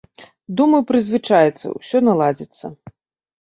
[0.61, 2.65] Думаю, прызвычаіцца, усё наладзіцца!